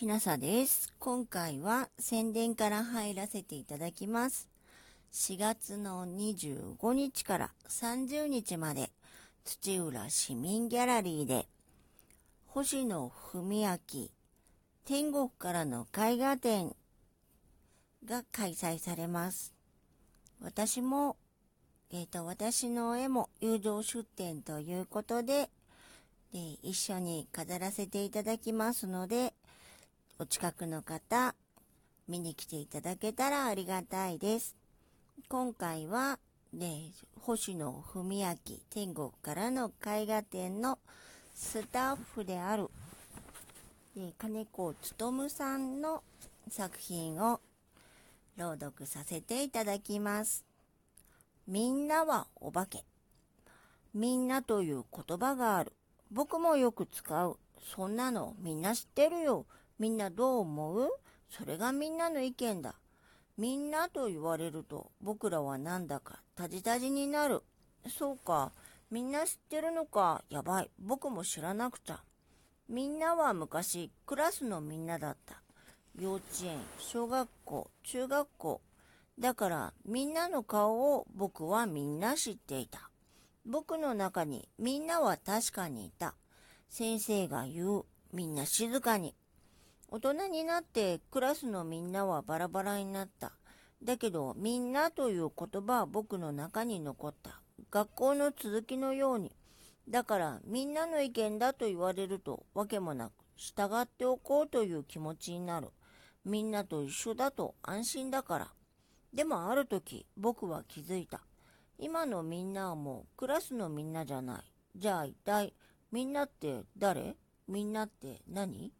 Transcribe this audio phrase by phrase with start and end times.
[0.00, 0.94] きなさです。
[0.98, 4.48] 今回は宣伝から入らせていただきます。
[5.12, 8.88] 4月の25日から30日まで
[9.44, 11.46] 土浦市民ギャラリーで
[12.46, 13.78] 星野文明
[14.86, 16.74] 天国からの絵画展
[18.06, 19.52] が開催されます。
[20.40, 21.18] 私も、
[21.92, 25.50] えっ、ー、と、私の絵も友情出展ということで、
[26.32, 29.34] で一緒に飾らせていただきますので、
[30.22, 31.34] お近くの方、
[32.06, 34.54] 見に来ていただけたらありがたいです。
[35.30, 36.18] 今回は、
[36.52, 36.90] ね、
[37.22, 38.36] 星野文明
[38.68, 40.78] 天国からの絵画展の
[41.34, 42.68] スタッフである、
[44.18, 46.02] 金子勉さんの
[46.50, 47.40] 作品を
[48.36, 50.44] 朗読させていただきます。
[51.48, 52.84] みんなはお化け。
[53.94, 55.72] みんなという言葉がある。
[56.12, 57.38] 僕もよく使う。
[57.74, 59.46] そんなのみんな知ってるよ。
[59.80, 60.90] みんなどう思う？
[61.30, 62.74] それがみんなの意見だ。
[63.38, 67.42] みんなと言われると僕らはなんだかタジタジになる。
[67.88, 68.52] そうか。
[68.90, 70.22] みんな知ってるのか。
[70.28, 70.70] やばい。
[70.78, 72.00] 僕も知らなくちゃ。
[72.68, 75.40] みんなは昔クラスのみんなだった。
[75.98, 78.60] 幼稚園、小学校、中学校。
[79.18, 82.90] だからみんなの顔を僕はみんな知っていた。
[83.46, 86.14] 僕の中にみんなは確かにいた。
[86.68, 87.84] 先生が言う。
[88.12, 89.14] みんな静かに。
[89.92, 93.32] 大人になってクラスのみんなはバラバラになった。
[93.82, 97.40] だけど、みんなという言葉は僕の中に残った。
[97.72, 99.32] 学校の続きのように。
[99.88, 105.70] だから、みんなの意見だと言われると、わけもなく、従っておこうという気持ちになる。
[106.24, 108.48] みんなと一緒だと安心だから。
[109.12, 111.22] でもある時、僕は気づいた。
[111.78, 114.42] 今のみんなはもうクラスのみんなじゃない。
[114.76, 115.52] じゃあ一体、
[115.90, 117.16] みんなって誰？
[117.48, 118.72] みんなって何？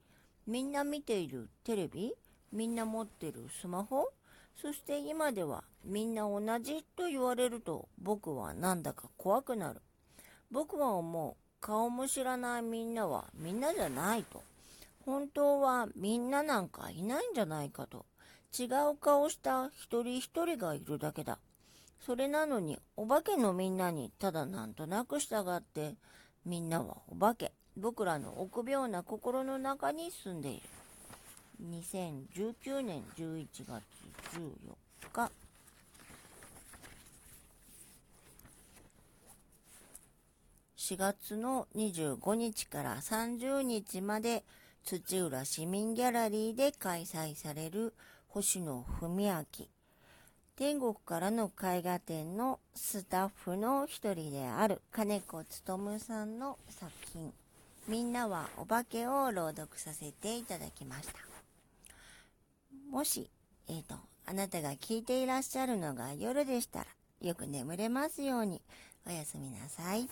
[0.50, 2.12] みんな見ているテレビ？
[2.50, 4.08] みんな持ってるスマホ？
[4.60, 9.80] そして今ではみんな同じと言われると僕はなんだか怖くなる。
[10.50, 11.36] 僕は思う。
[11.60, 14.42] 顔も知らないみんなはみんなじゃないと。
[15.06, 18.04] 本当はみんななんかいないんじゃないかと。
[18.58, 21.38] 違う顔した一人一人がいるだけだ。
[22.04, 25.94] それなのにお化けのみんなにただなんとなく従って
[26.44, 27.52] みんなはお化け。
[27.76, 30.62] 僕らの臆病な心の中に住んでいる。
[31.62, 33.82] 2019年11月
[34.32, 35.30] 14日。
[40.76, 44.42] 4月の25日から30日まで
[44.82, 47.94] 土浦市民ギャラリーで開催される
[48.28, 49.44] 星野文明
[50.56, 57.32] 天国からの絵画展のスタッフの一人である金子勉さんの作品
[57.90, 61.14] みんなはお化けを朗読させていただきました。
[62.88, 63.28] もし、
[63.68, 63.96] えっ、ー、と、
[64.26, 66.86] あなたが聞いていらっしゃるのが夜でしたら、
[67.20, 68.62] よく眠れますように、
[69.08, 70.08] おやすみなさい。